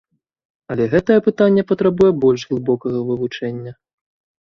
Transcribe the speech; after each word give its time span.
Але 0.75 0.87
гэтае 0.93 1.17
пытанне 1.27 1.65
патрабуе 1.73 2.11
больш 2.25 2.49
глыбокага 2.49 3.07
вывучэння. 3.15 3.81